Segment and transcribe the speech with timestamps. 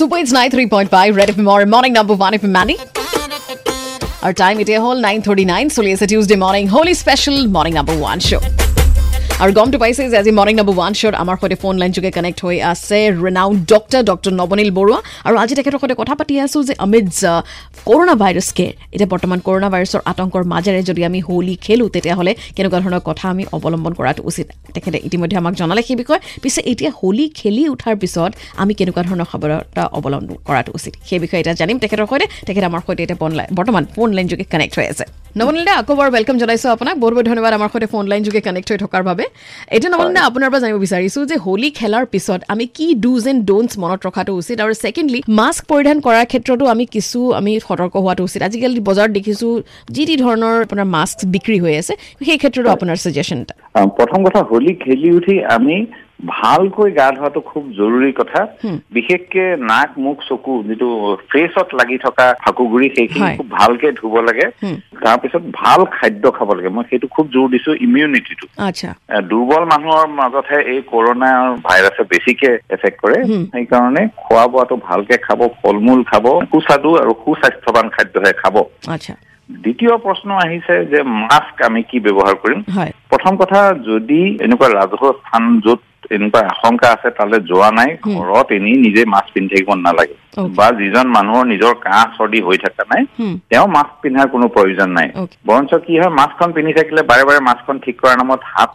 [0.00, 2.78] Super it's 93.5 Red FM or morning number 1 if Mandy.
[4.22, 7.94] Our time it is whole 9:39 so it's a Tuesday morning holy special morning number
[7.98, 8.40] 1 show.
[9.42, 12.38] আৰু গমটো পাইছে যে আজি morning number one শ্ব'ত আমাৰ সৈতে phone line যোগে connect
[12.46, 14.98] হৈ আছে renowned doctor doctor Nabaneel Baruah.
[15.26, 17.20] আৰু আজি তেখেতৰ সৈতে কথা পাতি আছোঁ যে অমিডছ
[17.88, 22.78] কৰোণা ভাইৰাছ কেৰ এতিয়া বৰ্তমান কৰোণা ভাইৰাছৰ আতংকৰ মাজেৰে যদি আমি হোলী খেলোঁ তেতিয়াহ'লে কেনেকুৱা
[22.84, 24.46] ধৰণৰ কথা আমি অৱলম্বন কৰাটো উচিত?
[24.74, 28.30] তেখেতে ইতিমধ্যে আমাক জনালে সেই বিষয়ে। পিছে এতিয়া হোলী খেলি উঠাৰ পিছত
[28.62, 30.92] আমি কেনেকুৱা ধৰণৰ সাৱধানতা অৱলম্বন কৰাটো উচিত?
[31.08, 33.18] সেই বিষয়ে এতিয়া জানিম তেখেতৰ সৈতে। তেখেত আমাৰ সৈতে এতিয়া
[33.58, 35.06] বৰ্তমান ফোন লাইন যোগে কানেক্ট হৈ আছে।
[35.38, 38.68] নৱনীল আকৌ বাৰু ৱেলকাম জনাইছোঁ আপোনাক। বহুত বহুত ধন্যবাদ আমাৰ সৈতে ফোন লাইন যোগে কানেক্ট
[38.72, 39.24] হৈ থকাৰ বাবে।
[39.76, 43.70] এতিয়া নৱনীল আপোনাৰ পৰা জানিব বিচাৰিছোঁ যে হোলী খেলাৰ পিছত আমি কি ডুজ এণ্ড ডোনছ
[43.82, 48.40] মনত ৰখাটো উচিত আৰু ছেকেণ্ডলি মাস্ক পৰিধান কৰাৰ ক্ষেত্ৰতো আমি কিছু আমি সতৰ্ক হোৱাটো উচিত।
[48.48, 49.52] আজিকালি বজাৰত দেখিছোঁ
[49.94, 51.94] যি যি ধৰণৰ আপোনাৰ মাস্ক বিক্ৰী হৈ আছে
[52.26, 53.54] সেই ক্ষেত্ৰতো আপোনাৰ ছাজেশ্যন এটা।
[53.98, 55.76] প্ৰথম কথা হোলী খেলি উঠি আমি
[56.30, 58.40] ভালকৈ গা ধোৱাটো খুব জৰুৰী কথা।
[58.96, 60.88] বিশেষকে নাক মুখ চকু যিটো
[61.30, 64.46] ফেচত লাগি থকা ফাকুগুৰি সেইখিনি। খুব ভালকে ধুব লাগে।
[65.04, 68.46] তাৰপিছত ভাল খাদ্য খাব লাগে মই সেইটো খুব জোৰ দিছো ইমিউনিটিটো
[69.30, 71.30] দুৰ্বল মানুহৰ মাজতহে এই কৰোণা
[71.66, 73.18] ভাইৰাছে বেছিকে এফেক্ট কৰে।
[73.52, 78.56] সেইকাৰণে খোৱা বোৱাটো ভালকে খাব ফল মূল খাব সুস্বাদু আৰু সুস্বাস্থ্যৱান খাদ্যহে খাব।
[79.50, 82.60] দ্বিতীয় প্ৰশ্ন আহিছে যে মাস্ক আমি কি ব্যৱহাৰ কৰিম?
[83.10, 85.80] প্ৰথম কথা যদি এনেকুৱা ৰাজহুৱা স্থান য'ত
[86.16, 90.16] এনেকুৱা আশংকা আছে তালৈ যোৱা নাই। ঘৰত এনেই নিজে মাস্ক পিন্ধি থাকিব নালাগে.
[90.58, 93.02] বা যিজন মানুহৰ নিজৰ কাহ চৰ্দি হৈ থকা নাই
[93.50, 95.08] তেওঁ মাস্ক পিন্ধাৰ কোনো প্ৰয়োজন নাই.
[95.48, 98.70] বৰঞ্চ কি হয় মাস্কখন পিন্ধি থাকিলে বাৰে বাৰে মাস্কখন ঠিক কৰাৰ নামত হাত।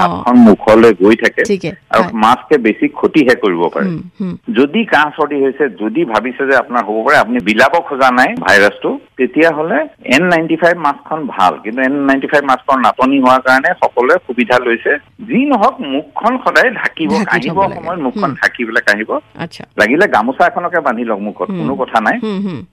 [0.00, 1.42] হাতখন মুখলৈ গৈ থাকে
[1.94, 3.88] আৰু। মাস্কে বেছি ক্ষতিহে কৰিব পাৰে
[4.58, 8.90] যদি কাহ চৰ্দি হৈছে যদি ভাবিছে যে আপোনাৰ হ'ব পাৰে আপুনি বিলাব খোজা নাই ভাইৰাছটো
[9.18, 9.78] তেতিয়াহ'লে
[10.16, 14.56] এন নাইণ্টি ফাইভ মাস্কখন ভাল কিন্তু এন নাইণ্টি ফাইভ মাস্কৰ নাটনি হোৱাৰ কাৰণে সকলোৱে সুবিধা
[14.66, 14.92] লৈছে
[15.30, 19.64] যি নহওক মুখখন সদায় ঢাকিব ঢাকি কাঢ়িব থব লাগে। সময়ত মুখখন। ঢাকি পেলাই কাঢ়িব আচ্ছা।
[19.78, 22.18] লাগিলে গামোচা এখনকে বান্ধি লওক মুখত। কোনো কথা নাই।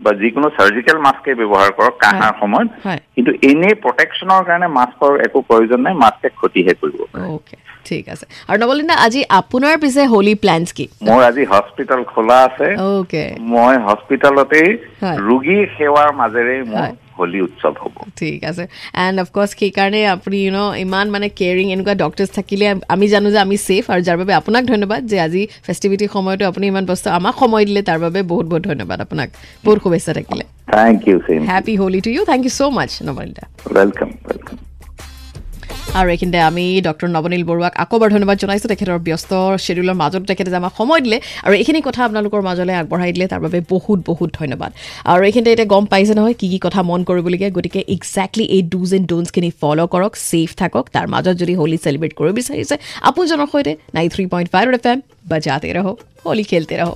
[0.00, 2.68] বা যিকোনো চাৰ্জিকেল মাস্কে ব্যৱহাৰ কৰক কাহাৰ সময়ত।
[3.14, 7.00] কিন্তু এনেই প্ৰটেকশ্যনৰ কাৰণে মাস্কৰ একো প্ৰয়োজন নাই মাস্কে ক্ষতিহে কৰিব
[7.84, 10.88] ঠিক আছে। আৰু নৱলিনা আজি আপোনাৰ পিছে হোলী প্লেনছ কি?
[11.02, 12.76] মোৰ আজি হস্পিটেল খোলা আছে।
[13.40, 14.68] মই হস্পিটেলতেই।
[15.28, 16.88] ৰোগীৰ সেৱাৰ মাজেৰে মোৰ।
[17.18, 18.64] হোলী উৎসৱ হ'ব। ঠিক আছে।
[19.06, 22.64] এণ্ড অফক'ৰ্ছ সেইকাৰণে আপুনি ইউ ন ইমান মানে কেয়াৰিং এনেকুৱা ডক্টৰ্ছ থাকিলে
[22.94, 26.64] আমি জানো যে আমি ছেফ আৰু যাৰ বাবে আপোনাক ধন্যবাদ যে আজি ফেষ্টিভিটিৰ সময়তো আপুনি
[26.72, 29.28] ইমান বস্তু আমাক সময় দিলে তাৰ বাবে বহুত বহুত ধন্যবাদ আপোনাক।
[29.66, 31.16] বহুত শুভেচ্ছা থাকিলে। Thank you
[31.50, 33.44] happy Holi to you thank you so' much Nabanita
[33.76, 34.56] welcome welcome
[35.96, 39.30] আৰু এইখিনিতে আমি ডক্টৰ নৱনীল বৰুৱাক আকৌ এবাৰ ধন্যবাদ জনাইছোঁ। তেখেতৰ ব্যস্ত
[39.64, 43.40] শ্বেডিউলৰ মাজতো তেখেতে যে আমাক সময় দিলে আৰু এইখিনি কথা আপোনালোকৰ মাজলৈ আগবঢ়াই দিলে তাৰ
[43.44, 44.70] বাবে বহুত বহুত ধন্যবাদ।
[45.12, 48.90] আৰু এইখিনিতে এতিয়া গম পাইছে নহয় কি কি কথা মন কৰিবলগীয়া গতিকে এক্সেক্টলি এই ডুজ
[48.96, 52.74] এণ্ড ডোনছখিনি ফ'ল' কৰক ছেফ থাকক তাৰ মাজত যদি হোলী চেলিব্ৰেট কৰিব বিচাৰিছে
[53.08, 54.98] আপোনজনৰ সৈতে nine three point five F M
[55.30, 55.86] বজাতে ৰহ
[56.26, 56.90] হোলী খেলতে ৰহ